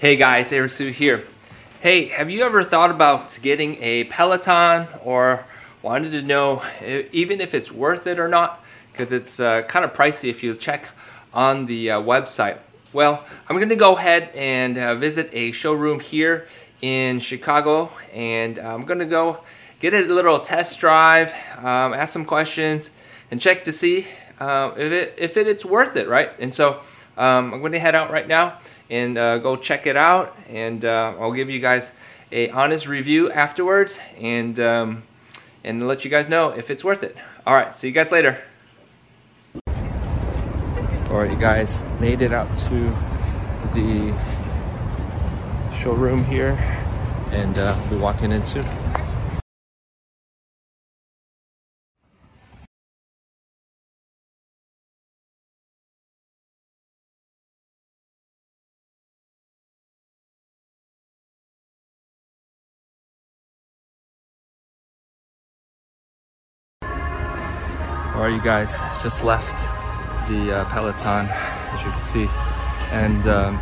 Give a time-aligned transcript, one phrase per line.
[0.00, 1.26] Hey guys, Eric Sue here.
[1.82, 5.44] Hey, have you ever thought about getting a Peloton or
[5.82, 6.64] wanted to know
[7.12, 8.64] even if it's worth it or not?
[8.90, 10.88] Because it's uh, kind of pricey if you check
[11.34, 12.60] on the uh, website.
[12.94, 16.48] Well, I'm going to go ahead and uh, visit a showroom here
[16.80, 19.44] in Chicago and I'm going to go
[19.80, 21.28] get a little test drive,
[21.58, 22.88] um, ask some questions,
[23.30, 24.06] and check to see
[24.40, 26.30] uh, if, it, if it, it's worth it, right?
[26.38, 26.80] And so
[27.18, 28.60] um, I'm going to head out right now
[28.90, 30.36] and uh, go check it out.
[30.48, 31.90] And uh, I'll give you guys
[32.32, 35.02] a honest review afterwards and, um,
[35.64, 37.16] and let you guys know if it's worth it.
[37.46, 38.42] All right, see you guys later.
[41.08, 42.96] All right, you guys made it out to
[43.74, 44.14] the
[45.72, 46.58] showroom here
[47.32, 48.64] and uh, we'll be walking in soon.
[68.20, 68.68] All right, you guys,
[69.02, 69.62] just left
[70.28, 72.28] the uh, Peloton, as you can see,
[72.90, 73.58] and um,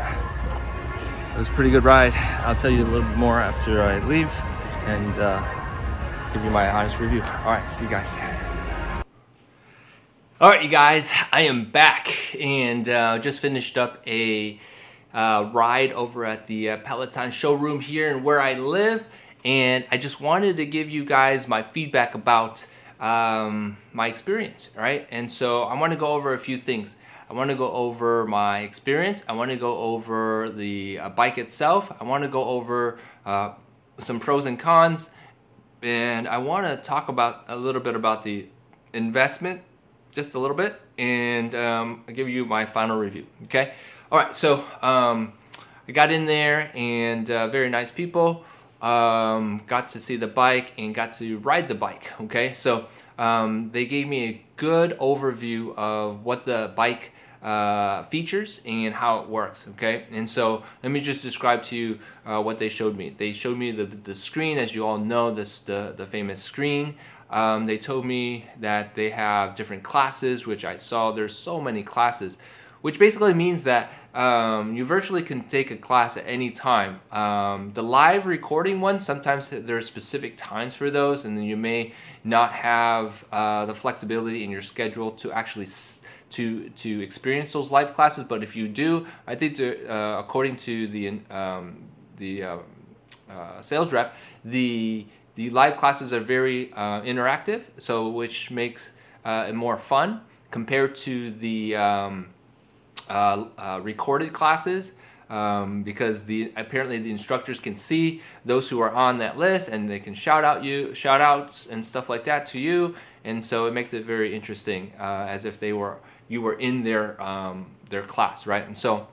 [1.32, 2.12] it was a pretty good ride.
[2.44, 4.28] I'll tell you a little bit more after I leave
[4.86, 7.22] and uh, give you my honest review.
[7.22, 8.12] All right, see you guys.
[10.40, 14.58] All right, you guys, I am back and uh, just finished up a
[15.14, 19.06] uh, ride over at the uh, Peloton showroom here and where I live,
[19.44, 22.66] and I just wanted to give you guys my feedback about
[23.00, 25.06] um, my experience, right?
[25.10, 26.96] And so I want to go over a few things.
[27.30, 29.22] I want to go over my experience.
[29.28, 31.92] I want to go over the uh, bike itself.
[32.00, 33.52] I want to go over uh,
[33.98, 35.10] some pros and cons.
[35.82, 38.46] And I want to talk about a little bit about the
[38.92, 39.60] investment,
[40.10, 43.74] just a little bit, and um, I'll give you my final review, okay?
[44.10, 45.34] All right, so um,
[45.86, 48.44] I got in there and uh, very nice people
[48.80, 52.12] um, got to see the bike and got to ride the bike.
[52.22, 52.86] Okay, so
[53.18, 57.12] um, they gave me a good overview of what the bike
[57.42, 59.66] uh, features and how it works.
[59.70, 63.14] Okay, and so let me just describe to you uh, what they showed me.
[63.16, 66.96] They showed me the the screen, as you all know, this the the famous screen.
[67.30, 71.12] Um, they told me that they have different classes, which I saw.
[71.12, 72.38] There's so many classes
[72.80, 77.00] which basically means that um, you virtually can take a class at any time.
[77.12, 81.56] Um, the live recording ones, sometimes there are specific times for those, and then you
[81.56, 81.92] may
[82.24, 85.68] not have uh, the flexibility in your schedule to actually
[86.30, 88.24] to to experience those live classes.
[88.24, 91.84] But if you do, I think uh, according to the um,
[92.16, 92.56] the uh,
[93.30, 98.88] uh, sales rep, the the live classes are very uh, interactive, so which makes
[99.24, 102.28] uh, it more fun compared to the um,
[103.08, 104.92] uh, uh, recorded classes
[105.30, 109.88] um, because the apparently the instructors can see those who are on that list and
[109.88, 112.94] they can shout out you shout outs and stuff like that to you.
[113.24, 115.98] And so it makes it very interesting uh, as if they were
[116.28, 118.64] you were in their um, their class right?
[118.64, 119.06] And so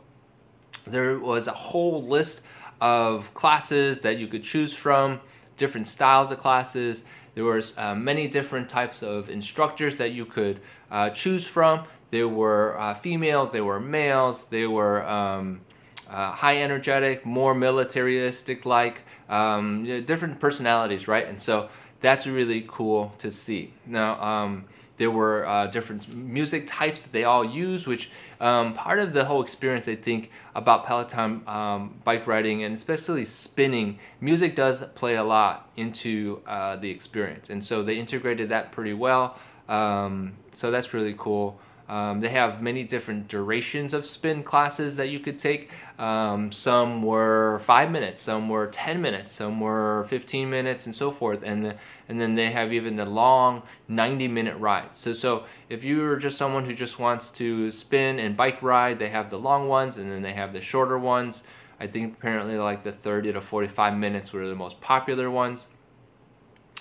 [0.87, 2.41] there was a whole list
[2.81, 5.19] of classes that you could choose from
[5.57, 7.03] different styles of classes.
[7.33, 12.27] There was uh, many different types of instructors that you could uh, choose from there
[12.27, 15.61] were uh, females, there were males, there were um,
[16.09, 21.27] uh, high energetic, more militaristic like, um, different personalities, right?
[21.27, 21.69] And so
[22.01, 23.73] that's really cool to see.
[23.85, 24.65] Now, um,
[24.97, 29.25] there were uh, different music types that they all use, which um, part of the
[29.25, 35.15] whole experience, I think, about Peloton um, bike riding and especially spinning, music does play
[35.15, 37.49] a lot into uh, the experience.
[37.49, 39.37] And so they integrated that pretty well.
[39.67, 41.59] Um, so that's really cool.
[41.87, 45.69] Um, they have many different durations of spin classes that you could take.
[45.99, 51.11] Um, some were five minutes, some were 10 minutes, some were 15 minutes, and so
[51.11, 51.43] forth.
[51.43, 51.75] And the,
[52.09, 54.97] and then they have even the long 90 minute rides.
[54.97, 59.09] So so if you're just someone who just wants to spin and bike ride, they
[59.09, 61.43] have the long ones, and then they have the shorter ones.
[61.79, 65.67] I think apparently like the 30 to 45 minutes were the most popular ones.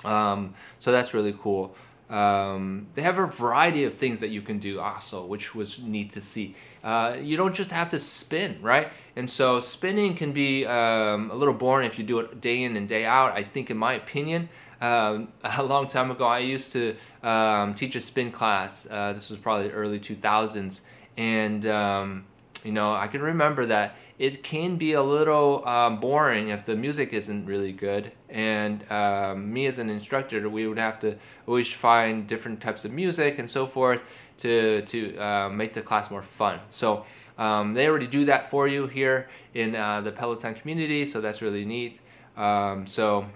[0.04, 1.74] Um, so that's really cool.
[2.10, 6.12] Um, they have a variety of things that you can do also, which was neat
[6.12, 6.54] to see.
[6.82, 8.92] Uh, you don't just have to spin, right?
[9.16, 12.76] And so spinning can be um, a little boring if you do it day in
[12.76, 13.32] and day out.
[13.32, 17.96] I think, in my opinion, um, a long time ago, I used to um, teach
[17.96, 18.86] a spin class.
[18.90, 20.80] Uh, this was probably early 2000s,
[21.16, 22.26] and um,
[22.64, 26.74] you know, I can remember that it can be a little um, boring if the
[26.74, 28.12] music isn't really good.
[28.30, 31.16] And um, me as an instructor, we would have to
[31.46, 34.02] always find different types of music and so forth
[34.38, 36.60] to to uh, make the class more fun.
[36.70, 37.04] So
[37.38, 41.42] um, they already do that for you here in uh, the Peloton community, so that's
[41.42, 42.00] really neat.
[42.36, 43.26] Um, so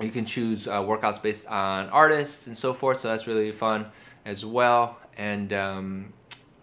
[0.00, 3.86] you can choose uh, workouts based on artists and so forth, so that's really fun
[4.24, 4.98] as well.
[5.16, 6.12] And um,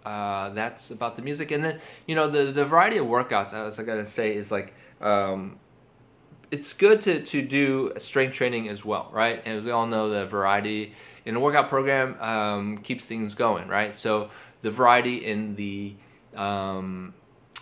[0.06, 1.52] uh, that's about the music.
[1.52, 4.52] And then, you know, the, the variety of workouts, I was going to say, is
[4.52, 5.60] like, um,
[6.52, 9.42] it's good to, to do strength training as well, right?
[9.46, 10.94] And we all know the variety
[11.26, 13.96] in a workout program um, keeps things going, right?
[13.96, 14.30] So
[14.62, 15.96] the variety in the
[16.36, 17.14] um,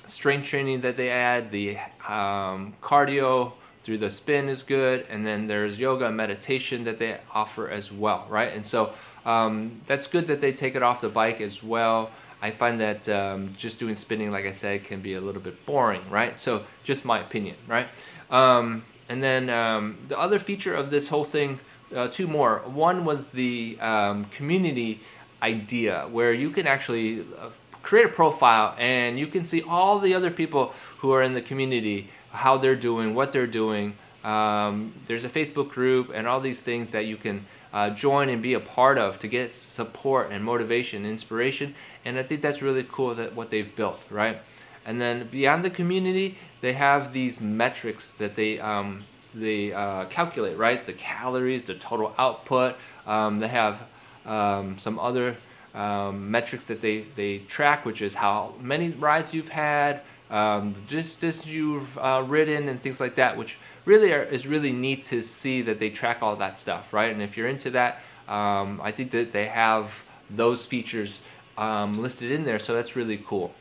[0.06, 1.78] strength training that they add, the
[2.08, 7.20] um, cardio through the spin is good, and then there's yoga and meditation that they
[7.34, 8.54] offer as well, right?
[8.54, 8.94] And so
[9.26, 12.12] um, that's good that they take it off the bike as well.
[12.42, 15.66] I find that um, just doing spinning, like I said, can be a little bit
[15.66, 16.40] boring, right?
[16.40, 17.88] So just my opinion, right?
[18.32, 21.60] Um, and then um, the other feature of this whole thing,
[21.96, 22.60] uh, two more.
[22.66, 25.02] One was the um, community
[25.44, 27.50] idea, where you can actually uh,
[27.84, 31.42] create a profile and you can see all the other people who are in the
[31.42, 33.94] community, how they're doing, what they're doing.
[34.24, 38.42] Um, there's a Facebook group and all these things that you can uh, join and
[38.42, 41.74] be a part of to get support and motivation, and inspiration.
[42.06, 44.40] And I think that's really cool that what they've built, right?
[44.86, 49.04] And then beyond the community, they have these metrics that they um,
[49.34, 50.84] they uh, calculate, right?
[50.86, 52.76] The calories, the total output.
[53.08, 53.84] Um, they have
[54.26, 55.38] um, some other
[55.74, 60.02] um, metrics that they, they track, which is how many rides you've had,
[60.32, 65.04] um, distance you've uh, ridden, and things like that, which really are, is really neat
[65.04, 67.12] to see that they track all that stuff, right?
[67.12, 69.92] And if you're into that, um, I think that they have
[70.30, 71.20] those features
[71.58, 73.54] um, listed in there, so that's really cool.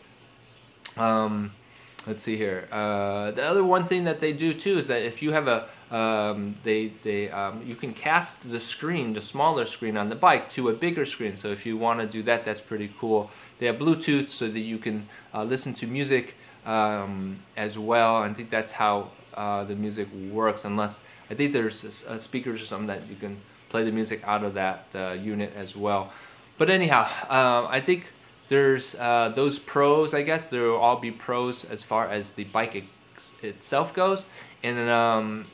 [0.96, 1.52] Um,
[2.06, 2.69] let's see here.
[2.70, 5.69] Uh, the other one thing that they do too is that if you have a
[5.90, 10.49] um, they, they, um, you can cast the screen, the smaller screen on the bike
[10.50, 11.34] to a bigger screen.
[11.34, 13.31] So if you want to do that, that's pretty cool.
[13.58, 18.16] They have Bluetooth so that you can uh, listen to music um, as well.
[18.16, 22.62] I think that's how uh, the music works, unless I think there's a, a speakers
[22.62, 26.12] or something that you can play the music out of that uh, unit as well.
[26.58, 28.06] But anyhow, uh, I think
[28.48, 30.48] there's uh, those pros, I guess.
[30.48, 32.84] There will all be pros as far as the bike
[33.42, 34.26] itself goes.
[34.62, 35.46] And um,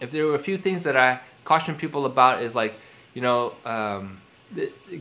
[0.00, 2.74] if there were a few things that I caution people about is like,
[3.14, 4.20] you know, um,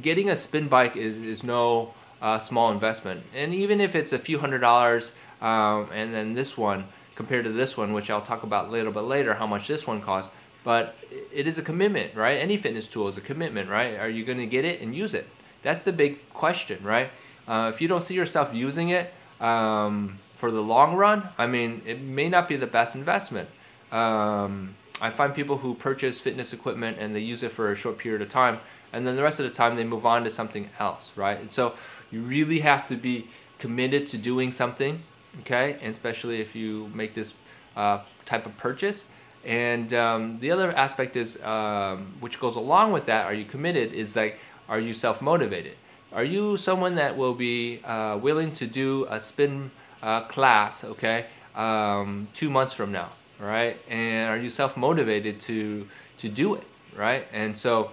[0.01, 3.23] getting a spin bike is, is no uh, small investment.
[3.35, 5.11] And even if it's a few hundred dollars,
[5.41, 6.85] um, and then this one
[7.15, 9.85] compared to this one, which I'll talk about a little bit later, how much this
[9.85, 10.31] one costs,
[10.63, 10.95] but
[11.33, 12.37] it is a commitment, right?
[12.37, 13.99] Any fitness tool is a commitment, right?
[13.99, 15.27] Are you going to get it and use it?
[15.63, 17.09] That's the big question, right?
[17.47, 21.81] Uh, if you don't see yourself using it um, for the long run, I mean,
[21.85, 23.49] it may not be the best investment.
[23.91, 27.97] Um, I find people who purchase fitness equipment and they use it for a short
[27.97, 28.59] period of time,
[28.93, 31.39] and then the rest of the time they move on to something else, right?
[31.39, 31.73] And so
[32.11, 33.27] you really have to be
[33.57, 35.03] committed to doing something,
[35.39, 35.77] okay?
[35.81, 37.33] And especially if you make this
[37.75, 39.05] uh, type of purchase.
[39.43, 43.93] And um, the other aspect is, um, which goes along with that, are you committed?
[43.93, 44.37] Is like,
[44.69, 45.75] are you self motivated?
[46.13, 49.71] Are you someone that will be uh, willing to do a spin
[50.03, 53.11] uh, class, okay, um, two months from now?
[53.41, 53.77] right?
[53.89, 55.87] And are you self motivated to
[56.17, 56.63] to do it,
[56.95, 57.27] right?
[57.33, 57.91] And so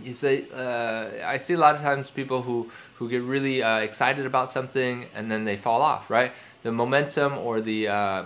[0.00, 3.78] you say uh, I see a lot of times people who who get really uh,
[3.78, 6.32] excited about something and then they fall off, right?
[6.62, 8.24] The momentum or the uh,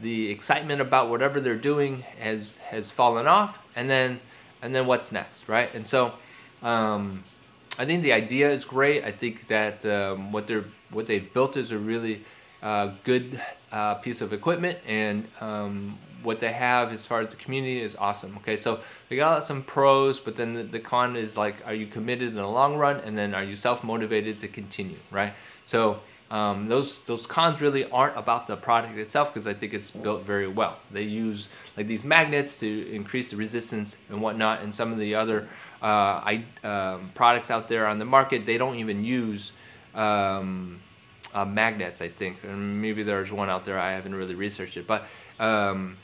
[0.00, 4.20] the excitement about whatever they're doing has has fallen off, and then
[4.62, 5.74] and then what's next, right?
[5.74, 6.12] And so.
[6.62, 7.22] Um,
[7.78, 9.04] I think the idea is great.
[9.04, 12.24] I think that um, what they're what they've built is a really
[12.62, 17.36] uh, good uh, piece of equipment and um, what they have as far as the
[17.36, 18.36] community is awesome.
[18.38, 21.86] Okay, so they got some pros, but then the, the con is like, are you
[21.86, 25.32] committed in the long run, and then are you self-motivated to continue, right?
[25.64, 29.90] So um, those those cons really aren't about the product itself because I think it's
[29.90, 30.78] built very well.
[30.90, 35.14] They use like these magnets to increase the resistance and whatnot, and some of the
[35.14, 35.48] other
[35.82, 39.52] uh, I, um, products out there on the market they don't even use.
[39.94, 40.80] Um,
[41.34, 43.78] uh, magnets, I think, and maybe there's one out there.
[43.78, 45.06] I haven't really researched it, but
[45.38, 45.98] um,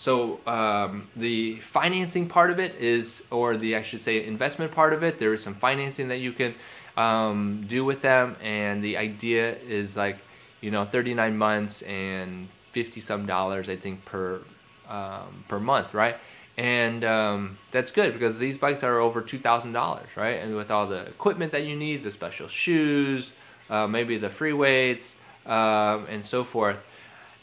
[0.00, 4.94] so um, the financing part of it is, or the I should say investment part
[4.94, 5.18] of it.
[5.18, 6.54] There is some financing that you can
[6.96, 10.16] um, do with them, and the idea is like
[10.62, 14.40] you know 39 months and 50 some dollars I think per
[14.88, 16.16] um, per month, right?
[16.56, 20.38] and um, that's good because these bikes are over two thousand dollars, right?
[20.42, 23.32] And with all the equipment that you need, the special shoes,
[23.68, 25.14] uh, maybe the free weights,
[25.44, 26.80] um, and so forth.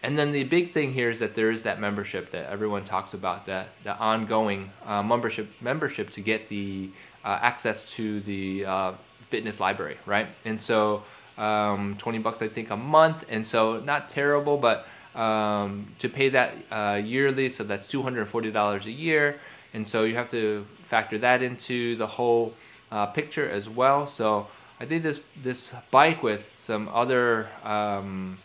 [0.07, 3.13] And then the big thing here is that there is that membership that everyone talks
[3.13, 6.91] about, that the ongoing uh, membership membership to get the
[7.25, 8.93] uh, access to the uh,
[9.27, 10.29] fitness library, right?
[10.45, 11.03] And so
[11.37, 16.29] um, 20 bucks I think a month, and so not terrible, but um, to pay
[16.29, 19.41] that uh, yearly, so that's $240 a year,
[19.73, 22.53] and so you have to factor that into the whole
[22.93, 24.07] uh, picture as well.
[24.07, 24.47] So
[24.79, 28.37] I think this this bike with some other um,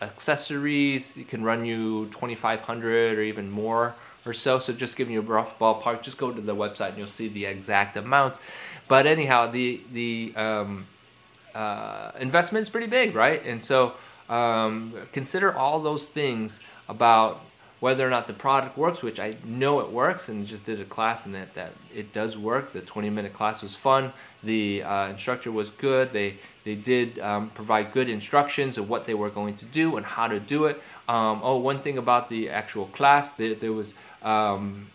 [0.00, 3.94] accessories, it can run you 2,500 or even more
[4.26, 4.58] or so.
[4.58, 6.02] So just giving you a rough ballpark.
[6.02, 8.40] Just go to the website and you'll see the exact amounts.
[8.88, 10.86] But anyhow, the the um,
[11.54, 13.44] uh, investment is pretty big, right?
[13.44, 13.94] And so
[14.28, 17.40] um, consider all those things about
[17.84, 20.86] whether or not the product works, which I know it works, and just did a
[20.86, 22.72] class and that, that it does work.
[22.72, 24.14] The 20 minute class was fun.
[24.42, 26.10] The uh, instructor was good.
[26.10, 30.06] They, they did um, provide good instructions of what they were going to do and
[30.06, 30.82] how to do it.
[31.10, 34.86] Um, oh, one thing about the actual class, there, there was um,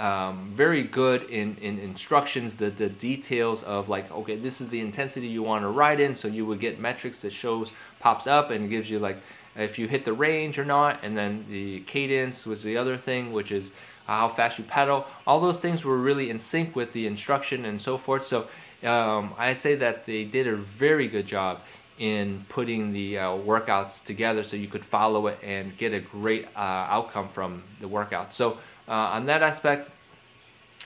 [0.00, 4.80] um, very good in, in instructions, the, the details of like, okay, this is the
[4.80, 6.16] intensity you want to ride in.
[6.16, 9.18] So you would get metrics that shows, pops up and gives you like,
[9.56, 13.32] if you hit the range or not, and then the cadence was the other thing,
[13.32, 13.70] which is
[14.06, 15.06] how fast you pedal.
[15.26, 18.24] All those things were really in sync with the instruction and so forth.
[18.26, 18.48] So
[18.82, 21.60] um, I say that they did a very good job
[21.98, 26.46] in putting the uh, workouts together so you could follow it and get a great
[26.56, 28.34] uh, outcome from the workout.
[28.34, 28.58] So
[28.88, 29.90] uh, on that aspect,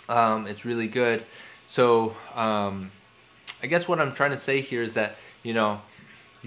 [0.09, 1.25] um, it's really good.
[1.67, 2.93] So um,
[3.63, 5.81] I guess what I'm trying to say here is that, you know,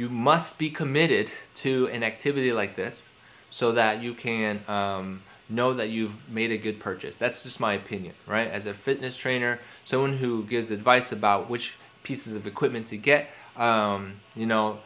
[0.01, 3.05] you must be committed to an activity like this
[3.51, 7.15] so that you can um, know that you've made a good purchase.
[7.15, 8.49] That's just my opinion, right?
[8.49, 13.29] As a fitness trainer, someone who gives advice about which pieces of equipment to get,
[13.55, 14.79] um, you know,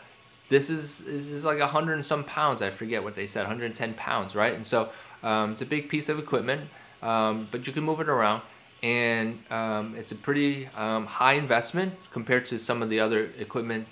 [0.49, 2.61] this is this is like a hundred and some pounds.
[2.61, 4.53] I forget what they said, 110 pounds, right?
[4.53, 4.89] And so
[5.23, 6.69] um, it's a big piece of equipment,
[7.01, 8.41] um, but you can move it around,
[8.83, 13.87] and um, it's a pretty um, high investment compared to some of the other equipment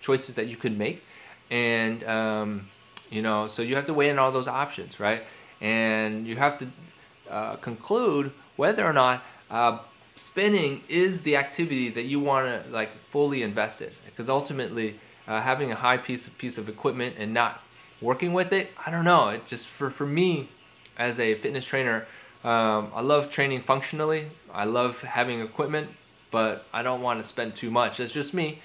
[0.00, 1.02] choices that you could make.
[1.50, 2.68] And, um,
[3.10, 5.24] you know, so you have to weigh in all those options, right?
[5.60, 6.68] And you have to
[7.30, 9.78] uh, conclude whether or not uh,
[10.16, 13.90] spinning is the activity that you want to like fully invest in.
[14.06, 17.62] Because ultimately, uh, having a high piece of, piece of equipment and not
[18.00, 19.28] working with it, I don't know.
[19.28, 20.48] It just for for me,
[20.98, 22.06] as a fitness trainer,
[22.44, 24.30] um, I love training functionally.
[24.52, 25.90] I love having equipment,
[26.30, 27.98] but I don't want to spend too much.
[27.98, 28.60] That's just me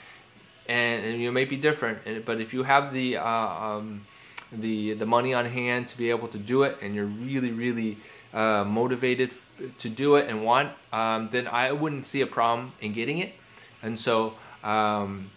[0.68, 2.26] and, and you may be different.
[2.26, 4.06] But if you have the uh, um,
[4.52, 7.98] the the money on hand to be able to do it, and you're really really
[8.34, 9.32] uh, motivated
[9.80, 13.34] to do it and want, um, then I wouldn't see a problem in getting it.
[13.82, 15.30] And so, um,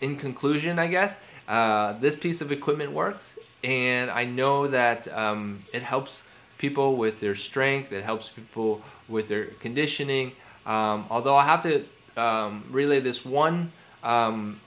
[0.00, 1.16] in conclusion, I guess
[1.48, 6.22] uh, this piece of equipment works, and I know that um, it helps
[6.58, 7.92] people with their strength.
[7.92, 10.32] It helps people with their conditioning.
[10.66, 11.84] Um, although I have to
[12.20, 14.60] um, relay this one um,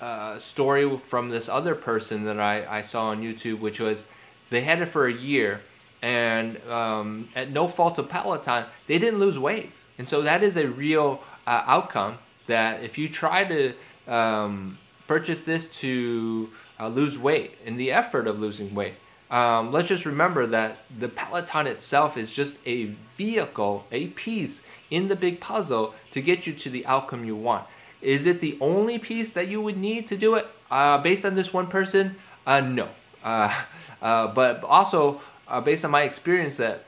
[0.00, 4.06] uh, story from this other person that I, I saw on YouTube, which was
[4.50, 5.60] they had it for a year,
[6.02, 9.70] and um, at no fault of Peloton, they didn't lose weight.
[9.98, 13.74] And so that is a real uh, outcome that if you try to
[14.12, 18.94] um, purchase this to uh, lose weight in the effort of losing weight,
[19.30, 22.86] um, let's just remember that the Peloton itself is just a
[23.16, 24.60] vehicle, a piece
[24.90, 27.66] in the big puzzle to get you to the outcome you want.
[28.02, 31.34] Is it the only piece that you would need to do it uh, based on
[31.34, 32.16] this one person?
[32.46, 32.88] Uh, no.
[33.22, 33.62] Uh,
[34.02, 36.84] uh but also, uh, based on my experience, that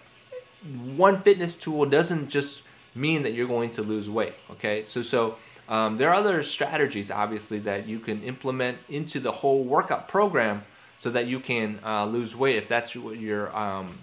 [0.96, 2.62] one fitness tool doesn't just
[2.94, 4.34] mean that you're going to lose weight.
[4.50, 5.36] Okay, so so
[5.68, 10.64] um, there are other strategies, obviously, that you can implement into the whole workout program
[10.98, 13.98] so that you can uh, lose weight if that's what your um,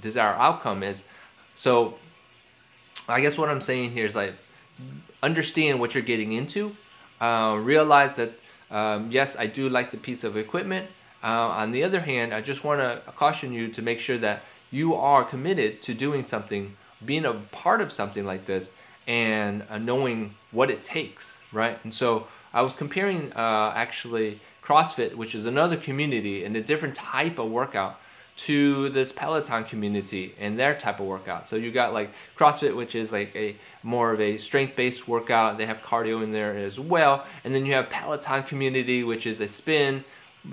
[0.00, 1.04] desired outcome is.
[1.54, 1.94] So,
[3.08, 4.34] I guess what I'm saying here is like
[5.22, 6.76] understand what you're getting into.
[7.20, 8.32] Uh, realize that,
[8.70, 10.88] um, yes, I do like the piece of equipment.
[11.22, 14.42] Uh, on the other hand, I just want to caution you to make sure that
[14.70, 18.70] you are committed to doing something, being a part of something like this,
[19.06, 21.78] and uh, knowing what it takes, right?
[21.82, 26.94] And so I was comparing uh, actually CrossFit, which is another community and a different
[26.94, 27.98] type of workout
[28.38, 31.48] to this Peloton community and their type of workout.
[31.48, 35.58] So you got like CrossFit, which is like a more of a strength-based workout.
[35.58, 37.26] They have cardio in there as well.
[37.42, 40.04] And then you have Peloton community, which is a spin,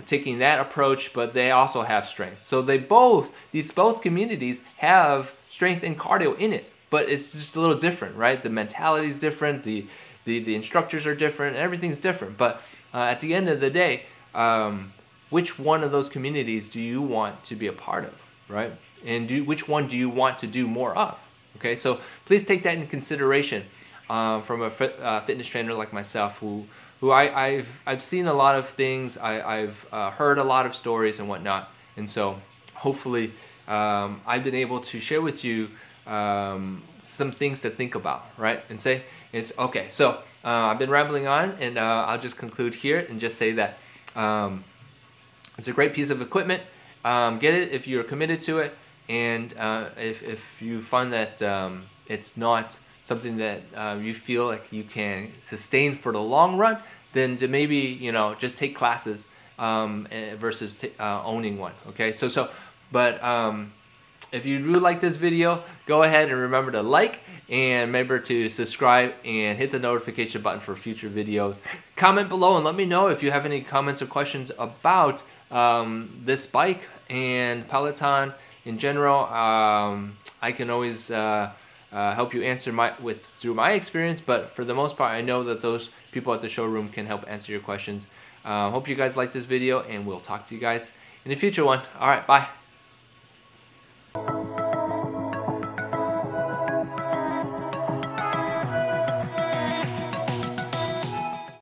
[0.06, 2.40] taking that approach, but they also have strength.
[2.44, 7.56] So they both, these both communities have strength and cardio in it, but it's just
[7.56, 8.42] a little different, right?
[8.42, 9.86] The mentality is different, the,
[10.26, 12.36] the, the instructors are different, everything's different.
[12.36, 12.64] But
[12.96, 14.92] uh, at the end of the day, um,
[15.36, 18.14] which one of those communities do you want to be a part of,
[18.48, 18.72] right?
[19.06, 21.20] And do, which one do you want to do more of?
[21.58, 23.66] Okay, so please take that in consideration
[24.10, 26.66] uh, from a fit, uh, fitness trainer like myself who
[27.02, 30.66] who I, have I've seen a lot of things, I, have uh, heard a lot
[30.66, 32.40] of stories and whatnot, and so
[32.74, 33.34] hopefully
[33.68, 35.70] um, I've been able to share with you
[36.08, 38.64] um, some things to think about, right?
[38.70, 40.08] And say, it's okay, so
[40.46, 43.72] uh, I've been rambling on, and uh, I'll just conclude here and just say that
[44.16, 44.64] um,
[45.58, 46.64] it's a great piece of equipment.
[47.04, 48.76] Um, get it if you're committed to it,
[49.08, 54.48] and uh, if, if you find that um, it's not something that uh, you feel
[54.48, 56.80] like you can sustain for the long run,
[57.14, 59.28] then to maybe you know just take classes
[59.60, 61.74] um, eh, versus uh, owning one.
[61.90, 62.50] Okay, so so,
[62.92, 63.72] but um,
[64.36, 68.50] if you do like this video, go ahead and remember to like and remember to
[68.50, 71.58] subscribe and hit the notification button for future videos.
[71.96, 76.20] Comment below and let me know if you have any comments or questions about um,
[76.22, 78.34] this bike and Peloton
[78.66, 79.26] in general.
[79.26, 81.52] Um, I can always uh,
[81.92, 85.22] uh, help you answer my with through my experience, but for the most part, I
[85.22, 88.08] know that those people at the showroom can help answer your questions.
[88.44, 90.92] Uh, hope you guys like this video, and we'll talk to you guys
[91.24, 91.82] in a future one.
[92.00, 92.48] All right, bye.